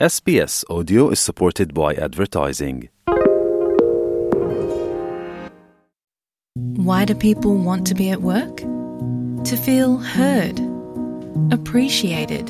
SBS 0.00 0.64
Audio 0.68 1.10
is 1.10 1.20
supported 1.20 1.72
by 1.72 1.94
advertising. 1.94 2.88
Why 6.54 7.04
do 7.04 7.14
people 7.14 7.54
want 7.54 7.86
to 7.86 7.94
be 7.94 8.10
at 8.10 8.20
work? 8.20 8.56
To 8.56 9.56
feel 9.56 9.98
heard, 9.98 10.58
appreciated, 11.52 12.48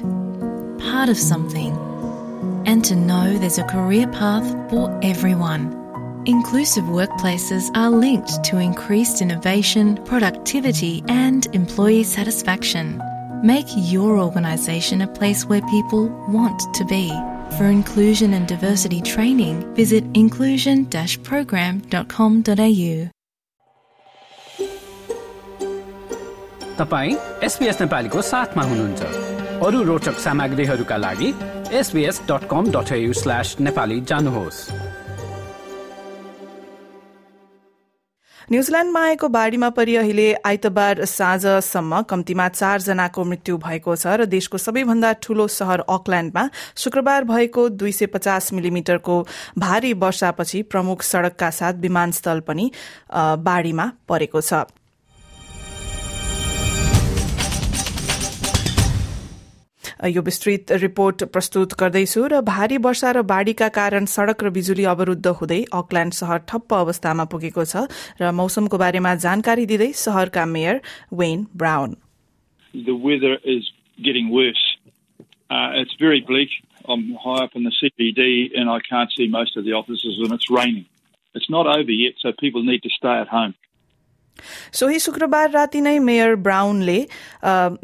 part 0.88 1.10
of 1.10 1.18
something, 1.18 1.76
and 2.64 2.82
to 2.86 2.96
know 2.96 3.36
there's 3.36 3.58
a 3.58 3.64
career 3.64 4.06
path 4.06 4.50
for 4.70 4.98
everyone. 5.02 6.22
Inclusive 6.24 6.84
workplaces 6.84 7.70
are 7.76 7.90
linked 7.90 8.42
to 8.44 8.56
increased 8.56 9.20
innovation, 9.20 10.02
productivity, 10.06 11.04
and 11.08 11.46
employee 11.54 12.04
satisfaction. 12.04 13.02
Make 13.42 13.66
your 13.76 14.18
organisation 14.18 15.02
a 15.02 15.08
place 15.08 15.44
where 15.44 15.60
people 15.68 16.08
want 16.26 16.58
to 16.76 16.86
be. 16.86 17.12
For 17.57 17.67
inclusion 17.67 18.33
and 18.33 18.47
diversity 18.47 19.01
training, 19.01 19.61
visit 19.75 20.03
inclusion 20.13 20.85
program.com.au. 21.23 23.09
तपाईँ 26.79 27.15
SPS 27.43 27.81
नेपालीको 27.81 28.21
साथमा 28.21 28.63
हुनुहुन्छ 28.63 29.01
अरू 29.67 29.81
रोचक 29.83 30.19
सामग्रीहरूका 30.25 30.97
लागि 30.97 31.33
SBS 31.79 32.21
dot 32.29 32.47
com 32.51 32.71
dot 32.71 32.93
slash 33.19 33.55
Nepali 33.59 33.99
जानुहोस् 34.11 34.59
न्यूजील्याण्डमा 38.52 39.00
आएको 39.04 39.28
बाढ़ीमा 39.28 39.68
परि 39.70 39.94
अहिले 39.96 40.26
आइतबार 40.44 41.04
साँझसम्म 41.04 42.00
कम्तीमा 42.02 42.48
चारजनाको 42.48 43.24
मृत्यु 43.24 43.56
भएको 43.56 43.96
छ 43.96 44.06
र 44.20 44.24
देशको 44.28 44.58
सबैभन्दा 44.58 45.12
ठूलो 45.24 45.46
शहर 45.48 45.80
अकल्याण्डमा 45.88 46.44
शुक्रबार 46.76 47.24
भएको 47.24 47.68
दुई 47.80 47.92
सय 47.92 48.06
पचास 48.12 48.52
मिलिमिटरको 48.52 49.16
भारी 49.58 49.92
वर्षापछि 49.96 50.62
प्रमुख 50.68 51.02
सड़कका 51.02 51.50
साथ 51.50 51.80
विमानस्थल 51.80 52.40
पनि 52.44 52.70
बाढ़ीमा 53.48 53.90
परेको 54.08 54.40
छ। 54.40 54.64
यो 60.04 60.22
विस्तृत 60.22 60.72
रिपोर्ट 60.80 61.22
प्रस्तुत 61.34 61.74
गर्दैछु 61.80 62.26
र 62.30 62.40
भारी 62.44 62.76
वर्षा 62.86 63.10
र 63.16 63.22
बाढ़ीका 63.28 63.68
कारण 63.76 64.04
सड़क 64.14 64.42
र 64.44 64.50
बिजुली 64.56 64.84
अवरूद्ध 64.90 65.26
हुँदै 65.40 65.60
अकल्याण्ड 65.80 66.14
शहर 66.14 66.38
ठप्प 66.50 66.74
अवस्थामा 66.78 67.24
पुगेको 67.34 67.64
छ 67.70 67.84
र 68.20 68.32
मौसमको 68.40 68.78
बारेमा 68.84 69.14
जानकारी 69.24 69.66
दिँदै 69.72 69.90
शहरका 70.04 70.44
mayor 70.56 70.80
Wayne 71.20 71.46
Brown 71.56 71.96
the 72.74 72.94
weather 72.94 73.38
is 73.44 73.70
getting 74.02 74.30
worse. 74.30 74.76
Uh, 75.50 75.70
it's 75.74 75.94
very 75.98 76.20
bleak. 76.20 76.50
I'm 76.86 77.14
high 77.14 77.44
up 77.44 77.50
in 77.54 77.64
the 77.64 77.72
CBD 77.72 78.50
and 78.54 78.68
I 78.68 78.80
can't 78.80 79.10
see 79.16 79.28
most 79.28 79.56
of 79.56 79.64
the 79.64 79.72
offices 79.72 80.18
and 80.18 80.32
it's 80.32 80.50
raining. 80.50 80.86
It's 81.34 81.48
not 81.48 81.66
over 81.66 81.90
yet, 81.90 82.14
so 82.18 82.32
people 82.32 82.62
need 82.62 82.82
to 82.82 82.90
stay 82.90 83.16
at 83.20 83.28
home. 83.28 83.54
सोही 84.72 84.98
शुक्रबार 84.98 85.50
राति 85.50 85.80
नै 85.80 85.98
mayor 85.98 86.34
Brownlee 86.36 86.98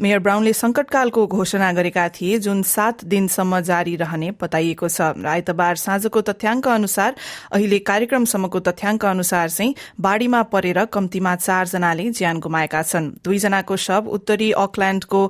mayor 0.01 0.19
ब्राउनले 0.19 0.53
संकटकालको 0.53 1.25
घोषणा 1.27 1.71
गरेका 1.73 2.07
थिए 2.09 2.37
जुन 2.39 2.61
सात 2.63 3.03
दिनसम्म 3.05 3.59
जारी 3.61 3.95
रहने 3.95 4.31
बताइएको 4.41 4.87
छ। 4.89 5.01
आइतबार 5.25 5.75
साँझको 5.75 6.21
तथ्याङ्क 6.21 6.67
अनुसार 6.67 7.15
अहिले 7.51 7.79
कार्यक्रमसम्मको 7.81 8.59
तथ्याङ्क 8.59 9.05
अनुसार 9.05 9.49
चाहिँ 9.49 9.75
बाढ़ीमा 9.99 10.41
परेर 10.51 10.85
कम्तीमा 10.85 11.35
चारजनाले 11.35 12.09
ज्यान 12.11 12.39
गुमाएका 12.39 12.81
छन्। 12.83 13.09
दुईजनाको 13.23 13.75
शव 13.77 14.07
उत्तरी 14.11 14.51
अकल्याण्डको 14.57 15.21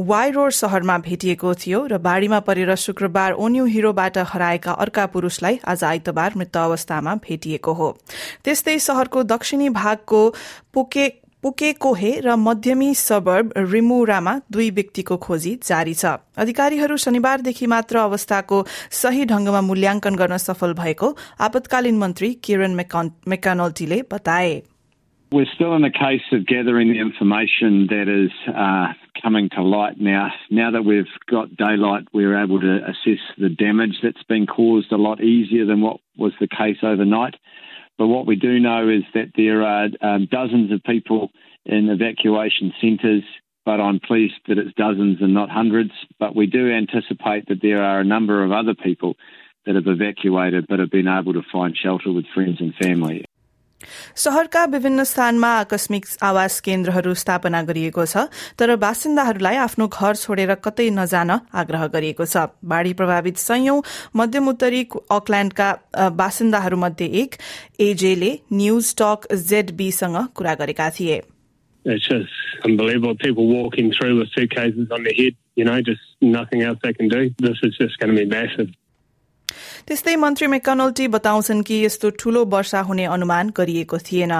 वाई 0.00 0.30
रोड 0.30 0.50
शहरमा 0.52 0.98
भेटिएको 0.98 1.54
थियो 1.56 1.86
र 1.86 1.98
बाढ़ीमा 2.00 2.40
परेर 2.40 2.74
शुक्रबार 2.76 3.32
ओन्यू 3.38 3.64
हिरोबाट 3.66 4.18
हराएका 4.32 4.72
अर्का 4.72 5.06
पुरूषलाई 5.12 5.60
आज 5.66 5.84
आइतबार 5.84 6.32
मृत 6.36 6.56
अवस्थामा 6.56 7.14
भेटिएको 7.20 7.72
हो। 7.72 7.88
त्यस्तै 8.44 8.78
शहरको 8.80 9.22
दक्षिणी 9.28 9.68
भागको 9.70 10.22
पुके 10.73 11.07
पुकेकोहे 11.43 12.11
र 12.25 12.35
मध्यमी 12.41 12.93
सबर्ब 12.97 13.51
रिमुरामा 13.71 14.33
दुई 14.51 14.69
व्यक्तिको 14.77 15.17
खोजी 15.25 15.53
जारी 15.63 15.93
छ 15.93 16.13
अधिकारीहरू 16.43 16.97
शनिबारदेखि 17.03 17.67
मात्र 17.73 17.97
अवस्थाको 18.03 18.61
सही 18.99 19.25
ढंगमा 19.31 19.61
मूल्याङ्कन 19.67 20.15
गर्न 20.21 20.37
सफल 20.43 20.73
भएको 20.79 21.09
आपतकालीन 21.47 21.97
मन्त्री 22.05 22.33
किरण 22.47 22.79
मेकानल्टीले 23.33 24.01
बताए 24.13 24.55
We're 25.31 25.51
still 25.51 25.75
in 25.75 25.81
the 25.81 25.89
case 25.89 26.25
of 26.31 26.45
gathering 26.45 26.89
the 26.89 26.99
information 26.99 27.87
that 27.87 28.07
is 28.07 28.31
uh, 28.47 28.93
coming 29.21 29.49
to 29.55 29.61
light 29.61 29.99
now. 29.99 30.29
Now 30.49 30.71
that 30.71 30.85
we've 30.85 31.15
got 31.29 31.55
daylight, 31.57 32.07
we're 32.13 32.37
able 32.41 32.61
to 32.61 32.75
assess 32.91 33.23
the 33.37 33.49
damage 33.49 33.97
that's 34.03 34.23
been 34.23 34.45
caused 34.47 34.91
a 34.91 34.97
lot 34.97 35.21
easier 35.21 35.65
than 35.65 35.81
what 35.81 35.97
was 36.15 36.33
the 36.39 36.47
case 36.47 36.77
overnight. 36.83 37.35
But 38.00 38.06
what 38.06 38.26
we 38.26 38.34
do 38.34 38.58
know 38.58 38.88
is 38.88 39.02
that 39.12 39.32
there 39.36 39.62
are 39.62 39.88
um, 40.00 40.26
dozens 40.30 40.72
of 40.72 40.82
people 40.84 41.30
in 41.66 41.90
evacuation 41.90 42.72
centres, 42.80 43.24
but 43.66 43.78
I'm 43.78 44.00
pleased 44.00 44.40
that 44.48 44.56
it's 44.56 44.72
dozens 44.72 45.18
and 45.20 45.34
not 45.34 45.50
hundreds. 45.50 45.90
But 46.18 46.34
we 46.34 46.46
do 46.46 46.72
anticipate 46.72 47.48
that 47.48 47.60
there 47.60 47.84
are 47.84 48.00
a 48.00 48.04
number 48.04 48.42
of 48.42 48.52
other 48.52 48.74
people 48.74 49.16
that 49.66 49.74
have 49.74 49.86
evacuated 49.86 50.64
but 50.66 50.78
have 50.78 50.90
been 50.90 51.08
able 51.08 51.34
to 51.34 51.42
find 51.52 51.76
shelter 51.76 52.10
with 52.10 52.24
friends 52.34 52.56
and 52.60 52.74
family. 52.76 53.26
शहरका 54.16 54.64
विभिन्न 54.72 55.04
स्थानमा 55.04 55.48
आकस्मिक 55.58 56.06
आवास 56.22 56.60
केन्द्रहरू 56.60 57.14
स्थापना 57.14 57.62
गरिएको 57.62 58.04
छ 58.04 58.24
तर 58.58 58.74
बासिन्दाहरूलाई 58.76 59.56
आफ्नो 59.56 59.86
घर 59.88 60.14
छोडेर 60.16 60.54
कतै 60.66 60.88
नजान 60.98 61.30
आग्रह 61.62 61.86
गरिएको 61.94 62.26
छ 62.26 62.44
बाढ़ी 62.72 62.92
प्रभावित 63.00 63.38
संयौं 63.38 63.80
मध्यम 64.16 64.48
उत्तरी 64.48 64.84
अकल्याण्डका 65.18 65.68
बासिन्दाहरूमध्ये 66.20 67.10
एक 67.22 67.34
एजेले 67.88 68.32
न्यूज 68.62 68.94
टक 69.00 69.32
जेडबीसँग 69.48 70.16
कुरा 70.36 70.54
गरेका 70.62 70.88
थिए 70.98 71.20
you 75.56 75.64
know, 75.64 75.80
just 75.82 76.00
nothing 76.20 76.62
else 76.62 76.78
they 76.82 76.92
can 76.92 77.08
do. 77.08 77.30
This 77.38 77.58
is 77.62 77.76
just 77.76 77.98
going 77.98 78.14
to 78.14 78.20
be 78.20 78.26
massive. 78.26 78.70
त्यस्तै 79.87 80.15
मन्त्री 80.25 80.47
मेकनल्टी 80.55 81.07
बताउँछन् 81.15 81.63
कि 81.67 81.83
यस्तो 81.85 82.09
ठूलो 82.19 82.45
वर्षा 82.53 82.81
हुने 82.89 83.05
अनुमान 83.15 83.49
गरिएको 83.57 83.97
थिएन 84.09 84.35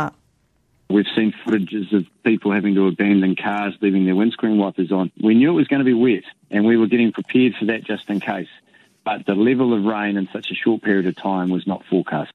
We've 0.88 1.08
seen 1.16 1.34
footages 1.44 1.94
of 1.94 2.06
people 2.24 2.52
having 2.52 2.75
to 2.75 2.86
abandon 2.88 3.36
cars, 3.36 3.74
leaving 3.81 4.06
their 4.06 4.16
windscreen 4.16 4.59
wipers 4.59 4.91
on. 4.91 5.12
We 5.19 5.34
knew 5.34 5.50
it 5.50 5.56
was 5.56 5.68
going 5.68 5.80
to 5.80 5.86
be 5.86 5.96
wet, 5.96 6.24
and 6.52 6.63
we 6.63 6.78
were 6.78 6.86
getting 6.86 7.12
prepared 7.12 7.56
for 7.59 7.66
that 7.66 7.84
just 7.84 8.08
in 8.09 8.19
case. 8.19 8.53
But 9.03 9.25
the 9.25 9.34
level 9.34 9.74
of 9.74 9.84
rain 9.84 10.16
in 10.16 10.30
such 10.31 10.52
a 10.52 10.56
short 10.56 10.84
period 10.84 11.08
of 11.08 11.16
time 11.16 11.50
was 11.50 11.66
not 11.66 11.84
forecast. 11.90 12.31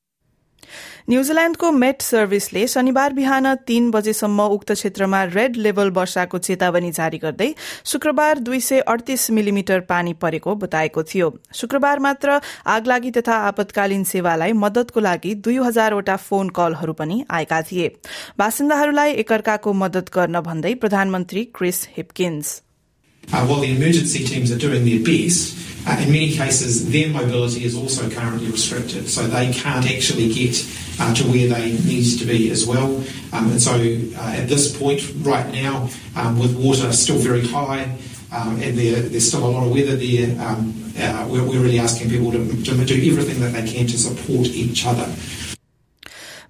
न्यूजील्याण्डको 1.09 1.71
Met 1.71 2.01
सर्भिसले 2.01 2.67
शनिबार 2.67 3.13
बिहान 3.13 3.53
तीन 3.67 3.91
बजेसम्म 3.91 4.41
उक्त 4.51 4.71
क्षेत्रमा 4.71 5.23
red 5.23 5.55
level 5.57 5.89
वर्षाको 5.89 6.37
चेतावनी 6.37 6.91
जारी 6.91 7.17
गर्दै 7.17 7.53
शुक्रबार 7.85 8.39
दुई 8.39 8.59
सय 8.59 8.79
अडतिस 8.79 9.29
मिलिमिटर 9.31 9.79
पानी 9.89 10.13
परेको 10.13 10.55
बताएको 10.55 11.03
थियो। 11.03 11.27
शुक्रबार 11.53 11.99
मात्र 11.99 12.39
आगलागी 12.67 13.11
तथा 13.11 13.35
आपतकालीन 13.47 14.03
सेवालाई 14.03 14.51
मदतको 14.53 14.99
लागि 14.99 15.33
दुई 15.35 15.57
हजारवटा 15.57 16.15
फोन 16.15 16.49
कलहरू 16.49 16.93
पनि 16.93 17.23
आएका 17.29 17.61
थिए। 17.61 17.87
बासिन्दाहरूलाई 18.37 19.11
एकअर्काको 19.13 19.73
मदत 19.73 20.09
गर्न 20.15 20.41
भन्दै 20.41 20.73
प्रधानमन्त्री 20.75 21.43
Chris 21.55 21.87
Hipkins. 21.97 22.61
Uh, 25.87 25.97
in 26.01 26.11
many 26.11 26.31
cases 26.31 26.89
their 26.91 27.09
mobility 27.09 27.63
is 27.63 27.75
also 27.75 28.09
currently 28.09 28.49
restricted, 28.49 29.07
so 29.07 29.27
they 29.27 29.51
can't 29.53 29.89
actually 29.89 30.33
get 30.33 30.55
uh, 30.99 31.13
to 31.13 31.23
where 31.25 31.47
they 31.47 31.73
need 31.85 32.17
to 32.17 32.25
be 32.25 32.49
as 32.49 32.65
well. 32.65 33.03
Um, 33.33 33.51
and 33.51 33.61
so 33.61 33.73
uh, 33.73 34.41
at 34.41 34.47
this 34.47 34.75
point, 34.77 35.01
right 35.21 35.51
now, 35.51 35.89
um, 36.15 36.39
with 36.39 36.55
water 36.55 36.91
still 36.91 37.17
very 37.17 37.45
high 37.45 37.95
um, 38.31 38.61
and 38.61 38.77
there, 38.77 39.01
there's 39.01 39.27
still 39.27 39.45
a 39.45 39.47
lot 39.47 39.65
of 39.65 39.71
weather 39.71 39.95
there, 39.95 40.29
um, 40.45 40.73
uh, 40.97 41.27
we're, 41.29 41.43
we're 41.43 41.61
really 41.61 41.79
asking 41.79 42.09
people 42.09 42.31
to, 42.31 42.47
to 42.63 42.85
do 42.85 43.11
everything 43.11 43.39
that 43.41 43.53
they 43.53 43.65
can 43.65 43.85
to 43.87 43.97
support 43.97 44.47
each 44.47 44.85
other. 44.85 45.05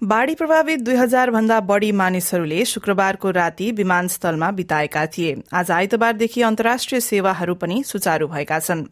बाढ़ी 0.03 0.33
प्रभावित 0.36 0.80
दुई 0.80 0.95
हजार 0.95 1.30
भन्दा 1.31 1.59
बढ़ी 1.59 1.92
मानिसहरूले 1.92 2.63
शुक्रबारको 2.65 3.30
राति 3.31 3.71
विमानस्थलमा 3.71 4.50
बिताएका 4.51 5.06
थिए। 5.07 5.36
आज 5.53 5.71
आइतबारदेखि 5.71 6.42
अन्तर्राष्ट्रिय 6.42 7.01
सेवाहरू 7.01 7.56
पनि 7.56 7.81
सुचारू 7.83 8.27
भएका 8.27 8.59
छन्। 8.59 8.83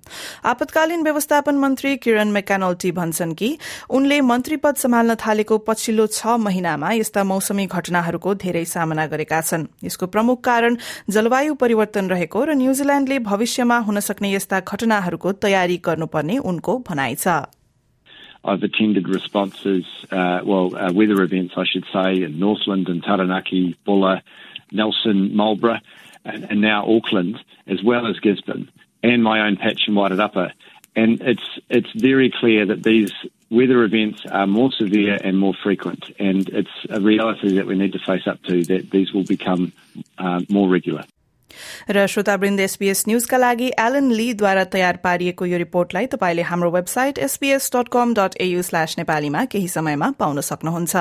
आपतकालीन 0.46 1.04
व्यवस्थापन 1.04 1.56
मन्त्री 1.56 1.96
किरण 1.98 2.32
मेकानल्टी 2.32 2.92
भन्छन् 2.92 3.34
कि 3.34 3.58
उनले 3.90 4.20
मन्त्री 4.22 4.58
पद 4.58 4.76
सम्हाल्न 4.76 5.16
थालेको 5.16 5.58
पछिल्लो 5.58 6.08
छ 6.08 6.38
महिनामा 6.40 6.92
यस्ता 6.94 7.24
मौसमी 7.24 7.66
घटनाहरूको 7.68 8.36
धेरै 8.36 8.66
सामना 8.66 9.06
गरेका 9.08 9.42
छन्। 9.42 9.68
यसको 9.84 10.08
प्रमुख 10.08 10.42
कारण 10.42 10.78
जलवायु 11.10 11.56
परिवर्तन 11.56 12.10
रहेको 12.10 12.44
र 12.44 12.54
न्यूजील्याण्डले 12.56 13.20
भविष्यमा 13.20 13.78
हुन 13.80 14.00
सक्ने 14.00 14.32
यस्ता 14.34 14.60
घटनाहरूको 14.62 15.32
तयारी 15.44 15.78
गर्नुपर्ने 15.86 16.38
उनको 16.40 16.78
भनाइ 16.88 17.16
छ। 17.16 17.44
I've 18.44 18.64
attended 18.64 19.08
responses, 19.08 19.86
uh, 20.12 20.42
well, 20.44 20.76
uh, 20.76 20.92
weather 20.92 21.22
events, 21.24 21.54
I 21.56 21.66
should 21.66 21.86
say, 21.94 22.24
in 22.24 22.40
Northland 22.40 22.90
and 22.90 23.04
Taranaki, 23.04 23.78
Buller, 23.86 24.22
Nelson, 24.72 25.36
Marlborough, 25.36 25.80
and, 26.26 26.44
and 26.50 26.62
now 26.62 26.86
Auckland, 26.86 27.40
as 27.68 27.82
well 27.84 28.08
as 28.08 28.20
Gisborne, 28.20 28.70
and 29.02 29.24
my 29.24 29.48
own 29.48 29.56
patch 29.58 29.84
in 29.88 29.94
Wairarapa. 29.94 30.52
And 30.96 31.22
it's 31.22 31.60
it's 31.70 31.92
very 31.96 32.32
clear 32.32 32.68
that 32.68 32.84
these 32.84 33.12
weather 33.50 33.84
events 33.84 34.26
are 34.30 34.46
more 34.46 34.72
severe 34.72 35.18
and 35.24 35.40
more 35.40 35.54
frequent, 35.54 36.12
and 36.20 36.48
it's 36.50 36.70
a 36.90 37.00
reality 37.00 37.56
that 37.56 37.66
we 37.66 37.76
need 37.76 37.94
to 37.94 38.00
face 38.00 38.28
up 38.28 38.44
to 38.44 38.64
that 38.66 38.92
these 38.92 39.12
will 39.12 39.24
become 39.24 39.74
uh, 40.18 40.42
more 40.50 40.70
regular. 40.70 41.04
र 41.90 42.08
श्रोतावृन्द 42.08 42.60
SPS 42.60 43.04
न्यूजका 43.08 43.38
लागि 43.38 43.72
Alan 43.80 44.12
लीद्वारा 44.12 44.64
तयार 44.64 44.98
पारिएको 44.98 45.46
यो 45.46 45.58
रिपोर्टलाई 45.58 46.06
तपाईँले 46.06 46.42
हाम्रो 46.42 46.72
website 46.72 47.18
SPS 47.18 47.72
dot 47.76 47.88
com 47.88 48.14
dot 48.14 48.36
A U 48.42 48.62
slash 48.62 48.96
नेपालीमा 48.98 49.46
केही 49.46 49.68
समयमा 49.68 50.12
पाउन 50.20 50.42
सक्नुहुन्छ। 50.42 50.96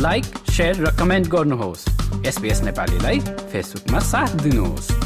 लाइक 0.00 0.24
र 0.60 0.96
कमेन्ट 0.98 1.28
गर्नुहोस्। 1.28 1.88
एसपीएस 2.26 2.60
नेपालीलाई 2.62 3.18
फेसबुकमा 3.52 3.98
साथ 3.98 4.40
दिनुहोस्। 4.42 5.05